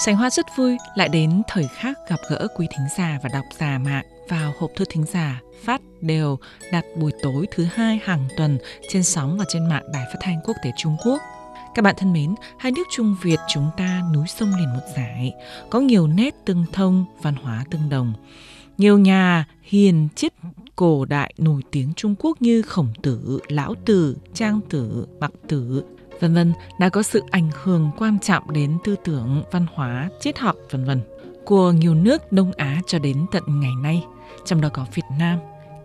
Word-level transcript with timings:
Sành 0.00 0.16
Hoa 0.16 0.30
rất 0.30 0.46
vui 0.56 0.76
lại 0.94 1.08
đến 1.08 1.42
thời 1.48 1.68
khắc 1.68 1.98
gặp 2.08 2.16
gỡ 2.30 2.46
quý 2.56 2.66
thính 2.70 2.86
giả 2.96 3.18
và 3.22 3.30
độc 3.32 3.44
giả 3.58 3.78
mạng 3.78 4.04
vào 4.28 4.52
hộp 4.58 4.70
thư 4.76 4.84
thính 4.88 5.04
giả 5.04 5.40
phát 5.64 5.80
đều 6.00 6.38
đặt 6.72 6.84
buổi 6.96 7.12
tối 7.22 7.46
thứ 7.50 7.64
hai 7.64 8.00
hàng 8.04 8.28
tuần 8.36 8.58
trên 8.88 9.02
sóng 9.02 9.38
và 9.38 9.44
trên 9.48 9.68
mạng 9.68 9.82
Đài 9.92 10.04
Phát 10.06 10.18
thanh 10.20 10.40
Quốc 10.44 10.56
tế 10.64 10.72
Trung 10.76 10.96
Quốc. 11.04 11.22
Các 11.74 11.82
bạn 11.82 11.94
thân 11.98 12.12
mến, 12.12 12.34
hai 12.58 12.72
nước 12.72 12.82
Trung 12.90 13.16
Việt 13.22 13.38
chúng 13.48 13.70
ta 13.76 14.02
núi 14.14 14.26
sông 14.26 14.52
liền 14.58 14.68
một 14.68 14.82
giải, 14.96 15.32
có 15.70 15.80
nhiều 15.80 16.06
nét 16.06 16.34
tương 16.44 16.64
thông, 16.72 17.04
văn 17.22 17.34
hóa 17.42 17.64
tương 17.70 17.88
đồng. 17.88 18.12
Nhiều 18.78 18.98
nhà 18.98 19.44
hiền 19.62 20.08
triết 20.14 20.32
cổ 20.76 21.04
đại 21.04 21.34
nổi 21.38 21.62
tiếng 21.70 21.92
Trung 21.96 22.14
Quốc 22.18 22.42
như 22.42 22.62
Khổng 22.62 22.92
Tử, 23.02 23.40
Lão 23.48 23.74
Tử, 23.84 24.16
Trang 24.34 24.60
Tử, 24.70 25.06
Mặc 25.20 25.32
Tử, 25.48 25.84
vân 26.20 26.34
vân 26.34 26.52
đã 26.78 26.88
có 26.88 27.02
sự 27.02 27.22
ảnh 27.30 27.50
hưởng 27.62 27.90
quan 27.98 28.18
trọng 28.18 28.52
đến 28.52 28.78
tư 28.84 28.96
tưởng, 29.04 29.42
văn 29.50 29.66
hóa, 29.74 30.10
triết 30.20 30.38
học 30.38 30.56
vân 30.70 30.84
vân 30.84 31.00
của 31.44 31.72
nhiều 31.72 31.94
nước 31.94 32.32
Đông 32.32 32.52
Á 32.56 32.80
cho 32.86 32.98
đến 32.98 33.26
tận 33.32 33.42
ngày 33.46 33.72
nay, 33.82 34.04
trong 34.44 34.60
đó 34.60 34.68
có 34.72 34.86
Việt 34.94 35.02
Nam. 35.18 35.38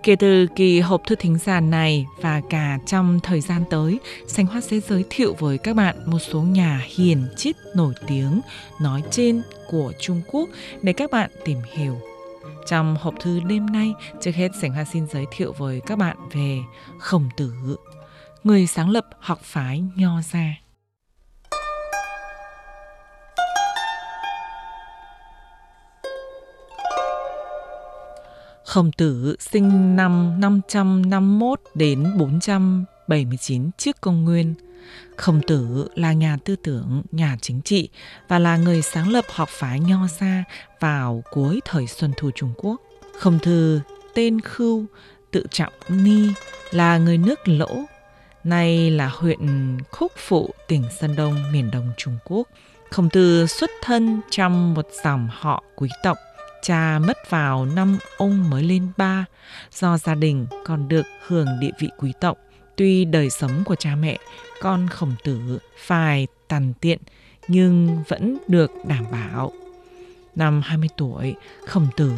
Kể 0.03 0.15
từ 0.15 0.47
kỳ 0.55 0.79
hộp 0.79 1.01
thư 1.07 1.15
thính 1.15 1.37
giả 1.37 1.59
này 1.59 2.05
và 2.21 2.41
cả 2.49 2.79
trong 2.85 3.19
thời 3.23 3.41
gian 3.41 3.63
tới, 3.69 3.99
Sánh 4.27 4.45
Hoa 4.45 4.61
sẽ 4.61 4.79
giới 4.79 5.03
thiệu 5.09 5.35
với 5.39 5.57
các 5.57 5.75
bạn 5.75 5.95
một 6.05 6.19
số 6.19 6.41
nhà 6.41 6.81
hiền 6.85 7.27
triết 7.35 7.55
nổi 7.75 7.93
tiếng 8.07 8.41
nói 8.81 9.03
trên 9.11 9.41
của 9.69 9.93
Trung 9.99 10.21
Quốc 10.31 10.49
để 10.81 10.93
các 10.93 11.11
bạn 11.11 11.29
tìm 11.45 11.57
hiểu. 11.73 11.97
Trong 12.67 12.95
hộp 12.99 13.13
thư 13.19 13.39
đêm 13.39 13.65
nay, 13.65 13.93
trước 14.21 14.35
hết 14.35 14.51
sảnh 14.61 14.73
Hoa 14.73 14.85
xin 14.85 15.07
giới 15.11 15.25
thiệu 15.31 15.53
với 15.57 15.81
các 15.85 15.97
bạn 15.97 16.17
về 16.31 16.59
Khổng 16.99 17.29
Tử, 17.37 17.53
người 18.43 18.67
sáng 18.67 18.89
lập 18.89 19.05
học 19.19 19.39
phái 19.41 19.83
Nho 19.95 20.21
Gia. 20.21 20.55
Khổng 28.65 28.91
Tử 28.91 29.35
sinh 29.39 29.95
năm 29.95 30.41
551 30.41 31.61
đến 31.73 32.17
479 32.17 33.69
trước 33.77 34.01
công 34.01 34.23
nguyên. 34.23 34.53
Khổng 35.17 35.41
Tử 35.47 35.87
là 35.95 36.13
nhà 36.13 36.37
tư 36.45 36.55
tưởng, 36.55 37.03
nhà 37.11 37.37
chính 37.41 37.61
trị 37.61 37.89
và 38.27 38.39
là 38.39 38.57
người 38.57 38.81
sáng 38.81 39.11
lập 39.11 39.25
học 39.29 39.49
phái 39.49 39.79
Nho 39.79 40.07
Gia 40.19 40.43
vào 40.79 41.23
cuối 41.31 41.59
thời 41.65 41.87
Xuân 41.87 42.11
Thu 42.17 42.31
Trung 42.35 42.53
Quốc. 42.57 42.81
Khổng 43.19 43.39
thư 43.39 43.79
tên 44.13 44.41
Khưu, 44.41 44.85
tự 45.31 45.45
trọng 45.51 45.73
Ni, 45.89 46.27
là 46.71 46.97
người 46.97 47.17
nước 47.17 47.47
Lỗ, 47.47 47.85
nay 48.43 48.91
là 48.91 49.07
huyện 49.07 49.77
Khúc 49.91 50.11
Phụ, 50.17 50.49
tỉnh 50.67 50.83
Sơn 50.99 51.15
Đông, 51.15 51.51
miền 51.51 51.71
Đông 51.71 51.91
Trung 51.97 52.17
Quốc. 52.25 52.47
Khổng 52.91 53.09
Tử 53.09 53.47
xuất 53.47 53.69
thân 53.81 54.21
trong 54.29 54.73
một 54.73 54.87
dòng 55.03 55.29
họ 55.31 55.63
quý 55.75 55.89
tộc 56.03 56.17
Cha 56.63 56.99
mất 56.99 57.29
vào 57.29 57.65
năm 57.65 57.97
ông 58.17 58.49
mới 58.49 58.63
lên 58.63 58.87
ba, 58.97 59.25
do 59.71 59.97
gia 59.97 60.15
đình 60.15 60.45
còn 60.65 60.87
được 60.87 61.05
hưởng 61.27 61.47
địa 61.59 61.71
vị 61.79 61.89
quý 61.97 62.13
tộc. 62.19 62.37
Tuy 62.75 63.05
đời 63.05 63.29
sống 63.29 63.63
của 63.65 63.75
cha 63.75 63.95
mẹ, 63.95 64.17
con 64.61 64.87
khổng 64.87 65.15
tử 65.23 65.59
phải 65.77 66.27
tàn 66.47 66.73
tiện 66.81 66.99
nhưng 67.47 68.03
vẫn 68.07 68.37
được 68.47 68.71
đảm 68.85 69.05
bảo. 69.11 69.51
Năm 70.35 70.61
20 70.65 70.89
tuổi, 70.97 71.35
khổng 71.67 71.87
tử 71.97 72.13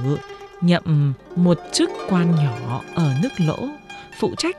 nhậm 0.61 1.13
một 1.35 1.59
chức 1.71 1.89
quan 2.09 2.35
nhỏ 2.35 2.81
ở 2.95 3.13
nước 3.21 3.31
lỗ, 3.37 3.67
phụ 4.19 4.35
trách 4.37 4.57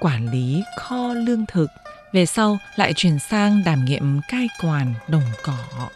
quản 0.00 0.30
lý 0.30 0.62
kho 0.78 1.14
lương 1.14 1.46
thực. 1.46 1.66
Về 2.12 2.26
sau 2.26 2.58
lại 2.76 2.92
chuyển 2.96 3.18
sang 3.18 3.64
đảm 3.64 3.84
nhiệm 3.84 4.20
cai 4.28 4.48
quản 4.62 4.94
đồng 5.08 5.30
cỏ. 5.42 5.88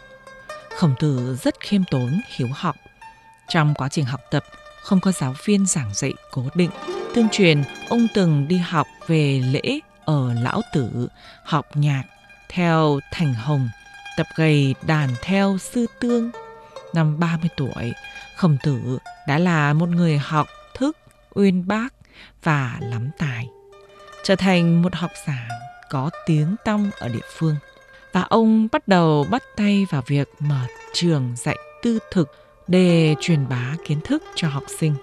Khổng 0.77 0.95
tử 0.99 1.37
rất 1.43 1.59
khiêm 1.59 1.81
tốn, 1.91 2.21
hiếu 2.27 2.47
học, 2.53 2.75
trong 3.47 3.73
quá 3.73 3.89
trình 3.89 4.05
học 4.05 4.21
tập, 4.31 4.43
không 4.81 4.99
có 4.99 5.11
giáo 5.11 5.35
viên 5.45 5.65
giảng 5.65 5.93
dạy 5.93 6.13
cố 6.31 6.45
định. 6.55 6.69
Tương 7.13 7.29
truyền, 7.29 7.63
ông 7.89 8.07
từng 8.13 8.47
đi 8.47 8.57
học 8.57 8.87
về 9.07 9.41
lễ 9.51 9.79
ở 10.05 10.33
Lão 10.33 10.61
Tử, 10.73 11.07
học 11.43 11.65
nhạc 11.73 12.03
theo 12.49 12.99
Thành 13.11 13.33
Hồng, 13.33 13.69
tập 14.17 14.27
gầy 14.35 14.75
đàn 14.81 15.09
theo 15.21 15.57
Sư 15.57 15.85
Tương. 15.99 16.31
Năm 16.93 17.19
30 17.19 17.49
tuổi, 17.57 17.93
Khổng 18.35 18.57
Tử 18.63 18.97
đã 19.27 19.39
là 19.39 19.73
một 19.73 19.89
người 19.89 20.17
học 20.17 20.47
thức, 20.73 20.97
uyên 21.33 21.67
bác 21.67 21.93
và 22.43 22.77
lắm 22.81 23.09
tài. 23.17 23.47
Trở 24.23 24.35
thành 24.35 24.81
một 24.81 24.95
học 24.95 25.11
giả 25.27 25.47
có 25.89 26.09
tiếng 26.25 26.55
tăm 26.65 26.89
ở 26.99 27.09
địa 27.09 27.27
phương. 27.37 27.55
Và 28.11 28.21
ông 28.21 28.67
bắt 28.71 28.87
đầu 28.87 29.25
bắt 29.31 29.43
tay 29.55 29.85
vào 29.89 30.03
việc 30.07 30.29
mở 30.39 30.65
trường 30.93 31.33
dạy 31.35 31.57
tư 31.81 31.99
thực 32.11 32.31
để 32.67 33.15
truyền 33.19 33.49
bá 33.49 33.75
kiến 33.85 33.99
thức 34.03 34.23
cho 34.35 34.47
học 34.47 34.63
sinh. 34.79 34.95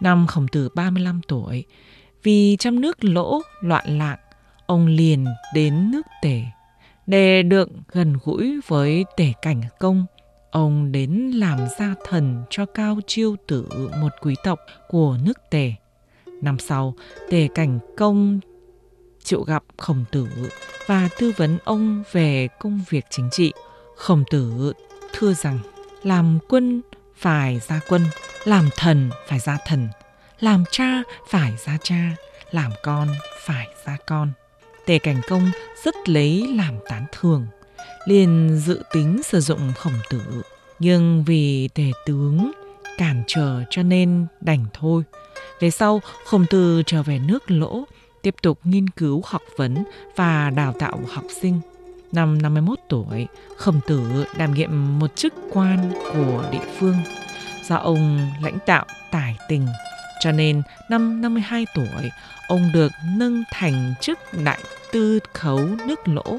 Năm 0.00 0.26
khổng 0.26 0.48
tử 0.48 0.68
35 0.74 1.20
tuổi, 1.28 1.64
vì 2.22 2.56
trong 2.58 2.80
nước 2.80 3.04
lỗ 3.04 3.40
loạn 3.60 3.98
lạc, 3.98 4.16
ông 4.66 4.86
liền 4.86 5.26
đến 5.54 5.90
nước 5.90 6.06
Tề 6.22 6.42
Để 7.06 7.42
được 7.42 7.68
gần 7.92 8.18
gũi 8.24 8.60
với 8.66 9.04
Tề 9.16 9.32
cảnh 9.42 9.62
công, 9.78 10.06
ông 10.50 10.92
đến 10.92 11.30
làm 11.34 11.58
gia 11.78 11.94
thần 12.08 12.42
cho 12.50 12.66
Cao 12.66 12.98
Chiêu 13.06 13.36
Tử, 13.48 13.68
một 14.00 14.12
quý 14.20 14.34
tộc 14.44 14.60
của 14.88 15.18
nước 15.24 15.38
Tề. 15.50 15.72
Năm 16.42 16.58
sau, 16.58 16.94
Tề 17.30 17.48
cảnh 17.54 17.78
công 17.96 18.40
triệu 19.24 19.42
gặp 19.42 19.62
khổng 19.78 20.04
tử 20.10 20.28
và 20.86 21.08
tư 21.18 21.32
vấn 21.36 21.58
ông 21.64 22.02
về 22.12 22.48
công 22.60 22.80
việc 22.90 23.04
chính 23.10 23.28
trị. 23.32 23.52
Khổng 23.96 24.24
tử 24.30 24.72
thưa 25.12 25.34
rằng 25.34 25.58
làm 26.02 26.38
quân 26.48 26.80
phải 27.16 27.60
ra 27.68 27.80
quân, 27.88 28.02
làm 28.44 28.70
thần 28.76 29.10
phải 29.28 29.38
ra 29.38 29.58
thần, 29.66 29.88
làm 30.40 30.64
cha 30.70 31.02
phải 31.28 31.56
ra 31.66 31.78
cha, 31.82 32.16
làm 32.50 32.72
con 32.82 33.08
phải 33.46 33.66
ra 33.86 33.96
con. 34.06 34.32
Tề 34.86 34.98
Cảnh 34.98 35.20
Công 35.28 35.50
rất 35.84 36.08
lấy 36.08 36.54
làm 36.56 36.74
tán 36.88 37.06
thường, 37.12 37.46
liền 38.06 38.60
dự 38.66 38.82
tính 38.92 39.20
sử 39.24 39.40
dụng 39.40 39.72
khổng 39.76 40.00
tử, 40.10 40.20
nhưng 40.78 41.24
vì 41.24 41.68
tề 41.74 41.90
tướng 42.06 42.50
cản 42.98 43.22
trở 43.26 43.62
cho 43.70 43.82
nên 43.82 44.26
đành 44.40 44.64
thôi. 44.72 45.02
Về 45.60 45.70
sau, 45.70 46.02
khổng 46.24 46.46
tử 46.50 46.82
trở 46.86 47.02
về 47.02 47.18
nước 47.18 47.50
lỗ, 47.50 47.84
tiếp 48.22 48.34
tục 48.42 48.58
nghiên 48.64 48.90
cứu 48.90 49.22
học 49.26 49.42
vấn 49.56 49.84
và 50.16 50.50
đào 50.50 50.72
tạo 50.72 51.00
học 51.08 51.24
sinh. 51.40 51.60
Năm 52.12 52.42
51 52.42 52.78
tuổi, 52.88 53.26
Khổng 53.56 53.80
Tử 53.86 54.26
đảm 54.38 54.54
nhiệm 54.54 54.98
một 54.98 55.16
chức 55.16 55.34
quan 55.52 55.92
của 56.12 56.44
địa 56.52 56.66
phương. 56.78 56.96
Do 57.68 57.76
ông 57.76 58.30
lãnh 58.42 58.58
đạo 58.66 58.84
tài 59.10 59.36
tình, 59.48 59.66
cho 60.20 60.32
nên 60.32 60.62
năm 60.90 61.20
52 61.20 61.66
tuổi, 61.74 62.10
ông 62.48 62.70
được 62.74 62.92
nâng 63.16 63.42
thành 63.52 63.94
chức 64.00 64.18
đại 64.44 64.58
tư 64.92 65.18
khấu 65.34 65.60
nước 65.86 66.08
lỗ. 66.08 66.38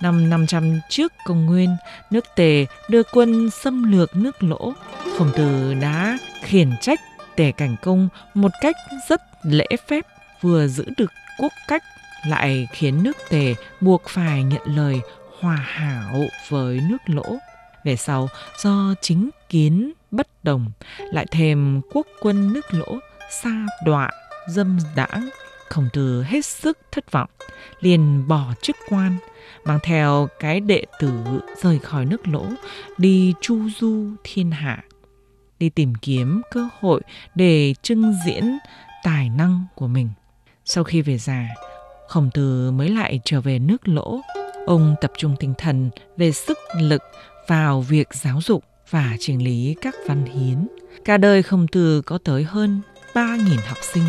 Năm 0.00 0.30
500 0.30 0.80
trước 0.88 1.12
công 1.24 1.46
nguyên, 1.46 1.76
nước 2.10 2.24
Tề 2.36 2.66
đưa 2.88 3.02
quân 3.02 3.50
xâm 3.50 3.92
lược 3.92 4.16
nước 4.16 4.42
lỗ. 4.42 4.72
Khổng 5.18 5.32
Tử 5.36 5.74
đã 5.74 6.18
khiển 6.42 6.70
trách 6.80 7.00
Tề 7.36 7.52
Cảnh 7.52 7.76
Công 7.82 8.08
một 8.34 8.50
cách 8.60 8.76
rất 9.08 9.22
lễ 9.42 9.66
phép, 9.88 10.06
vừa 10.42 10.66
giữ 10.66 10.84
được 10.96 11.12
quốc 11.38 11.52
cách 11.68 11.82
lại 12.26 12.68
khiến 12.72 13.02
nước 13.02 13.16
Tề 13.28 13.54
buộc 13.80 14.08
phải 14.08 14.42
nhận 14.42 14.62
lời 14.64 15.00
hòa 15.40 15.56
hảo 15.56 16.22
với 16.48 16.80
nước 16.90 16.98
lỗ. 17.06 17.36
Về 17.84 17.96
sau, 17.96 18.28
do 18.58 18.94
chính 19.00 19.30
kiến 19.48 19.92
bất 20.10 20.44
đồng, 20.44 20.70
lại 20.98 21.26
thêm 21.30 21.80
quốc 21.92 22.06
quân 22.20 22.52
nước 22.52 22.74
lỗ, 22.74 22.98
xa 23.30 23.66
đọa, 23.84 24.10
dâm 24.48 24.78
đãng, 24.96 25.28
khổng 25.68 25.88
tử 25.92 26.22
hết 26.22 26.46
sức 26.46 26.78
thất 26.92 27.12
vọng, 27.12 27.30
liền 27.80 28.28
bỏ 28.28 28.54
chức 28.62 28.76
quan, 28.88 29.16
mang 29.64 29.78
theo 29.82 30.28
cái 30.40 30.60
đệ 30.60 30.84
tử 31.00 31.12
rời 31.62 31.78
khỏi 31.78 32.04
nước 32.04 32.28
lỗ, 32.28 32.46
đi 32.98 33.34
chu 33.40 33.58
du 33.78 34.06
thiên 34.24 34.50
hạ, 34.50 34.84
đi 35.58 35.68
tìm 35.68 35.94
kiếm 35.94 36.42
cơ 36.50 36.68
hội 36.80 37.00
để 37.34 37.74
trưng 37.82 38.14
diễn 38.26 38.58
tài 39.02 39.28
năng 39.28 39.64
của 39.74 39.86
mình. 39.86 40.08
Sau 40.74 40.84
khi 40.84 41.02
về 41.02 41.18
già, 41.18 41.48
khổng 42.08 42.30
tử 42.34 42.70
mới 42.70 42.88
lại 42.88 43.20
trở 43.24 43.40
về 43.40 43.58
nước 43.58 43.88
lỗ 43.88 44.20
Ông 44.66 44.94
tập 45.00 45.12
trung 45.16 45.36
tinh 45.40 45.54
thần 45.58 45.90
về 46.16 46.32
sức 46.32 46.58
lực 46.80 47.02
vào 47.46 47.80
việc 47.80 48.08
giáo 48.14 48.38
dục 48.42 48.64
và 48.90 49.16
chỉnh 49.18 49.44
lý 49.44 49.76
các 49.80 49.94
văn 50.06 50.24
hiến. 50.24 50.68
Cả 51.04 51.16
đời 51.16 51.42
Khổng 51.42 51.68
Tử 51.68 52.02
có 52.06 52.18
tới 52.24 52.42
hơn 52.42 52.80
3.000 53.14 53.56
học 53.66 53.78
sinh, 53.82 54.04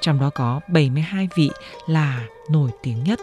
trong 0.00 0.20
đó 0.20 0.30
có 0.34 0.60
72 0.68 1.28
vị 1.34 1.50
là 1.86 2.26
nổi 2.50 2.70
tiếng 2.82 3.04
nhất. 3.04 3.20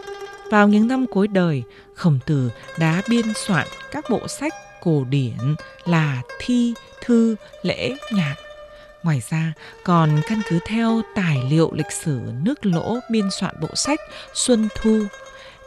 Vào 0.52 0.68
những 0.68 0.88
năm 0.88 1.06
cuối 1.12 1.28
đời, 1.28 1.64
Khổng 1.96 2.20
Tử 2.26 2.52
đã 2.80 3.02
biên 3.10 3.26
soạn 3.36 3.68
các 3.92 4.06
bộ 4.10 4.28
sách 4.28 4.54
cổ 4.82 5.06
điển 5.10 5.56
là 5.86 6.22
thi, 6.40 6.74
thư, 7.06 7.36
lễ, 7.64 7.96
nhạc. 8.12 8.36
Ngoài 9.04 9.22
ra, 9.30 9.54
còn 9.84 10.22
căn 10.28 10.42
cứ 10.50 10.60
theo 10.66 11.02
tài 11.16 11.44
liệu 11.50 11.72
lịch 11.74 11.92
sử 11.92 12.20
nước 12.44 12.66
lỗ 12.66 13.00
biên 13.12 13.32
soạn 13.32 13.56
bộ 13.62 13.68
sách 13.76 14.00
Xuân 14.34 14.68
Thu, 14.82 15.08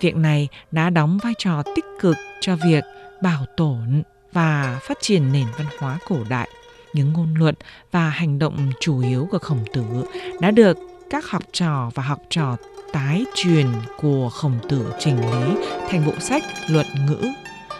Việc 0.01 0.17
này 0.17 0.49
đã 0.71 0.91
đóng 0.91 1.19
vai 1.23 1.35
trò 1.39 1.63
tích 1.75 1.85
cực 2.01 2.17
cho 2.41 2.57
việc 2.57 2.85
bảo 3.23 3.47
tồn 3.57 4.03
và 4.33 4.81
phát 4.83 4.99
triển 5.01 5.33
nền 5.33 5.47
văn 5.59 5.67
hóa 5.79 5.99
cổ 6.09 6.17
đại. 6.29 6.49
Những 6.93 7.13
ngôn 7.13 7.35
luận 7.35 7.55
và 7.91 8.09
hành 8.09 8.39
động 8.39 8.71
chủ 8.81 9.01
yếu 9.01 9.29
của 9.31 9.39
Khổng 9.39 9.65
Tử 9.73 9.85
đã 10.41 10.51
được 10.51 10.79
các 11.11 11.25
học 11.27 11.43
trò 11.53 11.91
và 11.95 12.03
học 12.03 12.19
trò 12.31 12.57
tái 12.93 13.25
truyền 13.35 13.67
của 13.97 14.29
Khổng 14.29 14.59
Tử 14.69 14.93
trình 14.99 15.21
lý 15.21 15.57
thành 15.91 16.07
bộ 16.07 16.13
sách 16.21 16.43
luận 16.69 16.87
ngữ, 17.07 17.27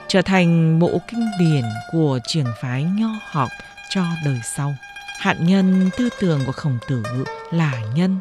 trở 0.09 0.23
thành 0.23 0.79
bộ 0.79 0.99
kinh 1.09 1.27
điển 1.39 1.65
của 1.93 2.19
trường 2.29 2.53
phái 2.63 2.85
nho 2.85 3.11
học 3.31 3.49
cho 3.91 4.05
đời 4.25 4.41
sau. 4.57 4.75
Hạn 5.21 5.47
nhân 5.47 5.91
tư 5.97 6.09
tưởng 6.21 6.41
của 6.47 6.53
Khổng 6.53 6.79
Tử 6.89 7.03
là 7.51 7.73
nhân. 7.95 8.19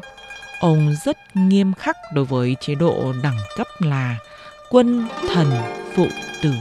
Ông 0.60 0.94
rất 1.04 1.36
nghiêm 1.36 1.74
khắc 1.74 1.96
đối 2.14 2.24
với 2.24 2.56
chế 2.60 2.74
độ 2.74 3.12
đẳng 3.22 3.38
cấp 3.56 3.66
là 3.78 4.16
quân, 4.70 5.08
thần, 5.34 5.52
phụ, 5.94 6.08
tử, 6.42 6.52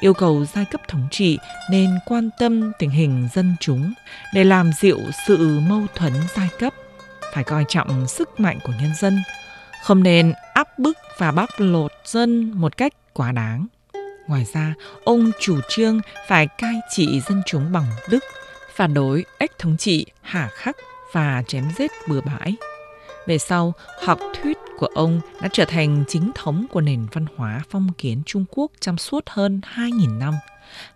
yêu 0.00 0.14
cầu 0.14 0.44
giai 0.54 0.64
cấp 0.64 0.80
thống 0.88 1.08
trị 1.10 1.38
nên 1.70 1.90
quan 2.06 2.30
tâm 2.38 2.72
tình 2.78 2.90
hình 2.90 3.28
dân 3.34 3.56
chúng 3.60 3.92
để 4.34 4.44
làm 4.44 4.70
dịu 4.72 4.98
sự 5.26 5.60
mâu 5.68 5.86
thuẫn 5.94 6.12
giai 6.36 6.48
cấp, 6.58 6.74
phải 7.34 7.44
coi 7.44 7.64
trọng 7.68 8.08
sức 8.08 8.40
mạnh 8.40 8.58
của 8.64 8.72
nhân 8.80 8.92
dân, 9.00 9.22
không 9.82 10.02
nên 10.02 10.32
áp 10.54 10.78
bức 10.78 10.98
và 11.18 11.32
bóc 11.32 11.50
lột 11.58 11.92
dân 12.04 12.52
một 12.54 12.76
cách 12.76 12.92
quá 13.12 13.32
đáng. 13.32 13.66
Ngoài 14.26 14.46
ra, 14.54 14.74
ông 15.04 15.30
chủ 15.40 15.60
trương 15.68 16.00
phải 16.28 16.46
cai 16.46 16.74
trị 16.90 17.20
dân 17.20 17.42
chúng 17.46 17.72
bằng 17.72 17.86
đức, 18.10 18.24
phản 18.78 18.94
đối 18.94 19.24
ếch 19.38 19.58
thống 19.58 19.76
trị 19.76 20.06
hà 20.20 20.48
khắc 20.48 20.76
và 21.12 21.42
chém 21.46 21.64
giết 21.78 21.90
bừa 22.08 22.20
bãi. 22.20 22.54
Về 23.26 23.38
sau, 23.38 23.72
học 24.02 24.18
thuyết 24.34 24.58
của 24.78 24.86
ông 24.94 25.20
đã 25.42 25.48
trở 25.52 25.64
thành 25.64 26.04
chính 26.08 26.30
thống 26.34 26.66
của 26.70 26.80
nền 26.80 27.06
văn 27.12 27.26
hóa 27.36 27.60
phong 27.70 27.88
kiến 27.98 28.22
Trung 28.26 28.44
Quốc 28.50 28.72
trong 28.80 28.98
suốt 28.98 29.24
hơn 29.26 29.60
2.000 29.74 30.18
năm, 30.18 30.34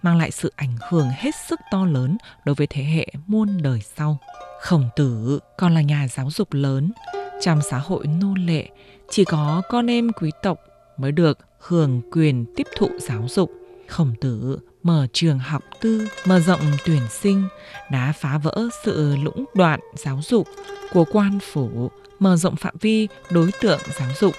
mang 0.02 0.18
lại 0.18 0.30
sự 0.30 0.52
ảnh 0.56 0.76
hưởng 0.90 1.08
hết 1.16 1.30
sức 1.48 1.60
to 1.70 1.84
lớn 1.84 2.16
đối 2.44 2.54
với 2.54 2.66
thế 2.66 2.84
hệ 2.84 3.06
muôn 3.26 3.62
đời 3.62 3.80
sau. 3.96 4.18
Khổng 4.60 4.88
tử 4.96 5.38
còn 5.58 5.74
là 5.74 5.80
nhà 5.80 6.08
giáo 6.08 6.30
dục 6.30 6.52
lớn. 6.52 6.92
Trong 7.40 7.60
xã 7.70 7.78
hội 7.78 8.06
nô 8.06 8.34
lệ, 8.34 8.68
chỉ 9.10 9.24
có 9.24 9.62
con 9.68 9.90
em 9.90 10.12
quý 10.12 10.30
tộc 10.42 10.58
mới 10.96 11.12
được 11.12 11.38
hưởng 11.58 12.00
quyền 12.12 12.44
tiếp 12.56 12.66
thụ 12.76 12.88
giáo 12.98 13.24
dục. 13.28 13.50
Khổng 13.88 14.14
tử 14.20 14.58
mở 14.82 15.06
trường 15.12 15.38
học 15.38 15.64
tư, 15.80 16.08
mở 16.26 16.40
rộng 16.40 16.60
tuyển 16.84 17.02
sinh, 17.10 17.48
đã 17.90 18.12
phá 18.20 18.38
vỡ 18.38 18.68
sự 18.84 19.16
lũng 19.16 19.44
đoạn 19.54 19.80
giáo 19.94 20.20
dục 20.22 20.48
của 20.92 21.04
quan 21.12 21.38
phủ 21.52 21.90
mở 22.18 22.36
rộng 22.36 22.56
phạm 22.56 22.74
vi 22.80 23.08
đối 23.30 23.52
tượng 23.60 23.80
giáo 23.98 24.08
dục. 24.20 24.34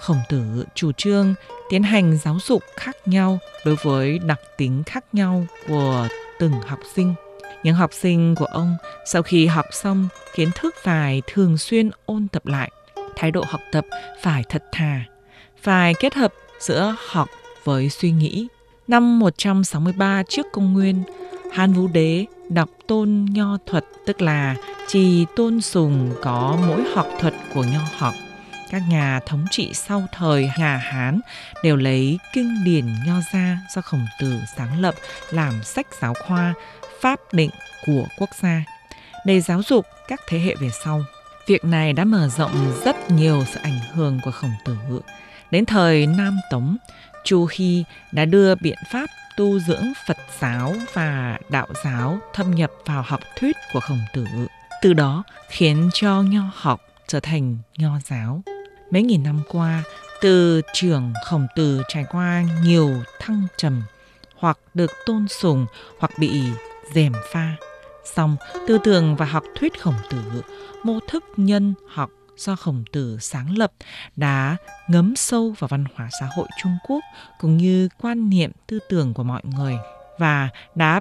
Khổng 0.00 0.20
tử 0.28 0.64
chủ 0.74 0.92
trương 0.92 1.34
tiến 1.70 1.82
hành 1.82 2.18
giáo 2.18 2.38
dục 2.46 2.62
khác 2.76 2.96
nhau 3.06 3.38
đối 3.64 3.76
với 3.82 4.18
đặc 4.18 4.40
tính 4.56 4.82
khác 4.86 5.04
nhau 5.12 5.46
của 5.68 6.08
từng 6.38 6.52
học 6.52 6.78
sinh. 6.94 7.14
Những 7.62 7.74
học 7.74 7.90
sinh 7.92 8.34
của 8.34 8.44
ông 8.44 8.76
sau 9.06 9.22
khi 9.22 9.46
học 9.46 9.64
xong 9.72 10.08
kiến 10.34 10.50
thức 10.54 10.74
phải 10.82 11.22
thường 11.26 11.58
xuyên 11.58 11.90
ôn 12.06 12.28
tập 12.28 12.46
lại. 12.46 12.70
Thái 13.16 13.30
độ 13.30 13.44
học 13.48 13.60
tập 13.72 13.86
phải 14.22 14.44
thật 14.48 14.64
thà, 14.72 15.04
phải 15.62 15.94
kết 16.00 16.14
hợp 16.14 16.32
giữa 16.60 16.96
học 17.08 17.28
với 17.64 17.90
suy 17.90 18.10
nghĩ. 18.10 18.48
Năm 18.88 19.18
163 19.18 20.22
trước 20.28 20.46
công 20.52 20.72
nguyên, 20.72 21.02
Hán 21.52 21.72
Vũ 21.72 21.88
Đế 21.88 22.26
đọc 22.48 22.68
tôn 22.86 23.26
nho 23.30 23.58
thuật 23.66 23.84
tức 24.06 24.20
là 24.20 24.56
trì 24.88 25.26
tôn 25.36 25.60
sùng 25.60 26.14
có 26.22 26.58
mỗi 26.66 26.84
học 26.94 27.06
thuật 27.20 27.34
của 27.54 27.64
nho 27.64 27.80
học. 27.96 28.14
Các 28.70 28.82
nhà 28.90 29.20
thống 29.26 29.44
trị 29.50 29.70
sau 29.74 30.06
thời 30.12 30.50
nhà 30.58 30.76
Hán 30.76 31.20
đều 31.62 31.76
lấy 31.76 32.18
kinh 32.34 32.64
điển 32.64 32.86
nho 33.06 33.14
gia 33.32 33.58
do 33.74 33.82
khổng 33.82 34.06
tử 34.20 34.40
sáng 34.56 34.80
lập 34.80 34.94
làm 35.30 35.62
sách 35.62 35.86
giáo 36.00 36.14
khoa, 36.26 36.54
pháp 37.00 37.20
định 37.32 37.50
của 37.86 38.06
quốc 38.18 38.30
gia 38.42 38.64
để 39.26 39.40
giáo 39.40 39.62
dục 39.62 39.86
các 40.08 40.20
thế 40.28 40.38
hệ 40.38 40.54
về 40.54 40.70
sau. 40.84 41.04
Việc 41.46 41.64
này 41.64 41.92
đã 41.92 42.04
mở 42.04 42.28
rộng 42.28 42.72
rất 42.84 43.10
nhiều 43.10 43.44
sự 43.52 43.60
ảnh 43.62 43.80
hưởng 43.94 44.20
của 44.24 44.30
khổng 44.30 44.54
tử. 44.64 44.76
Đến 45.50 45.66
thời 45.66 46.06
Nam 46.06 46.38
Tống, 46.50 46.76
Chu 47.24 47.48
Hy 47.52 47.84
đã 48.12 48.24
đưa 48.24 48.54
biện 48.54 48.78
pháp 48.90 49.06
tu 49.36 49.58
dưỡng 49.58 49.92
Phật 50.06 50.16
giáo 50.40 50.74
và 50.92 51.38
đạo 51.48 51.68
giáo 51.84 52.18
thâm 52.32 52.50
nhập 52.50 52.70
vào 52.84 53.02
học 53.06 53.20
thuyết 53.38 53.56
của 53.72 53.80
khổng 53.80 54.00
tử. 54.14 54.24
Từ 54.82 54.92
đó 54.92 55.24
khiến 55.48 55.90
cho 55.92 56.22
nho 56.22 56.50
học 56.54 56.80
trở 57.06 57.20
thành 57.20 57.58
nho 57.76 57.98
giáo. 58.04 58.42
Mấy 58.90 59.02
nghìn 59.02 59.22
năm 59.22 59.42
qua, 59.48 59.82
từ 60.20 60.60
trưởng 60.72 61.12
khổng 61.24 61.46
tử 61.56 61.82
trải 61.88 62.04
qua 62.10 62.44
nhiều 62.62 62.90
thăng 63.20 63.46
trầm, 63.56 63.82
hoặc 64.36 64.58
được 64.74 64.90
tôn 65.06 65.28
sùng 65.28 65.66
hoặc 65.98 66.10
bị 66.18 66.42
dèm 66.94 67.12
pha. 67.32 67.56
Song 68.04 68.36
tư 68.68 68.78
tưởng 68.84 69.16
và 69.16 69.26
học 69.26 69.44
thuyết 69.54 69.80
khổng 69.80 69.94
tử, 70.10 70.42
mô 70.82 70.98
thức 71.08 71.24
nhân 71.36 71.74
học 71.88 72.10
do 72.36 72.56
khổng 72.56 72.84
tử 72.92 73.18
sáng 73.20 73.58
lập 73.58 73.72
đã 74.16 74.56
ngấm 74.88 75.16
sâu 75.16 75.54
vào 75.58 75.68
văn 75.68 75.84
hóa 75.94 76.08
xã 76.20 76.28
hội 76.36 76.46
Trung 76.62 76.76
Quốc 76.88 77.00
cũng 77.40 77.56
như 77.56 77.88
quan 78.00 78.30
niệm 78.30 78.50
tư 78.66 78.78
tưởng 78.88 79.14
của 79.14 79.22
mọi 79.22 79.42
người 79.44 79.76
và 80.18 80.48
đã 80.74 81.00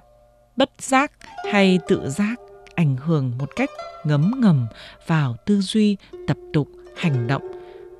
bất 0.56 0.71
giác 0.80 1.12
hay 1.51 1.80
tự 1.88 2.09
giác 2.09 2.35
ảnh 2.75 2.95
hưởng 2.97 3.38
một 3.38 3.50
cách 3.56 3.69
ngấm 4.03 4.31
ngầm 4.38 4.68
vào 5.07 5.35
tư 5.45 5.62
duy, 5.62 5.97
tập 6.27 6.38
tục, 6.53 6.68
hành 6.97 7.27
động, 7.27 7.51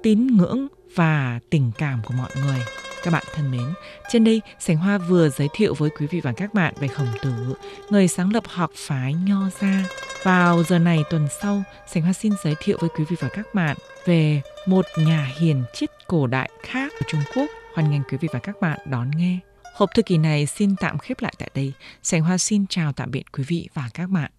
tín 0.03 0.27
ngưỡng 0.27 0.68
và 0.95 1.39
tình 1.50 1.71
cảm 1.77 2.01
của 2.06 2.13
mọi 2.13 2.29
người. 2.45 2.59
Các 3.03 3.11
bạn 3.11 3.23
thân 3.35 3.51
mến, 3.51 3.73
trên 4.09 4.23
đây 4.23 4.41
Sảnh 4.59 4.77
Hoa 4.77 4.97
vừa 4.97 5.29
giới 5.29 5.47
thiệu 5.53 5.73
với 5.73 5.89
quý 6.00 6.07
vị 6.07 6.19
và 6.19 6.33
các 6.38 6.53
bạn 6.53 6.73
về 6.79 6.88
Khổng 6.88 7.07
Tử, 7.21 7.53
người 7.89 8.07
sáng 8.07 8.33
lập 8.33 8.44
học 8.47 8.71
phái 8.75 9.13
Nho 9.13 9.50
Gia. 9.61 9.83
Vào 10.23 10.63
giờ 10.63 10.79
này 10.79 11.03
tuần 11.09 11.27
sau, 11.41 11.63
Sảnh 11.94 12.03
Hoa 12.03 12.13
xin 12.13 12.33
giới 12.44 12.55
thiệu 12.63 12.77
với 12.81 12.89
quý 12.97 13.03
vị 13.09 13.15
và 13.19 13.29
các 13.29 13.53
bạn 13.53 13.77
về 14.05 14.41
một 14.65 14.85
nhà 14.97 15.31
hiền 15.38 15.63
triết 15.73 15.89
cổ 16.07 16.27
đại 16.27 16.50
khác 16.63 16.94
ở 16.94 17.01
Trung 17.07 17.21
Quốc. 17.35 17.45
Hoan 17.73 17.91
nghênh 17.91 18.03
quý 18.03 18.17
vị 18.21 18.27
và 18.31 18.39
các 18.39 18.61
bạn 18.61 18.79
đón 18.85 19.11
nghe. 19.15 19.39
Hộp 19.75 19.89
thư 19.95 20.01
kỳ 20.01 20.17
này 20.17 20.45
xin 20.45 20.75
tạm 20.75 20.97
khép 20.97 21.21
lại 21.21 21.33
tại 21.38 21.50
đây. 21.55 21.73
Sảnh 22.03 22.21
Hoa 22.21 22.38
xin 22.38 22.67
chào 22.67 22.94
tạm 22.94 23.11
biệt 23.11 23.23
quý 23.31 23.44
vị 23.47 23.69
và 23.73 23.89
các 23.94 24.09
bạn. 24.09 24.31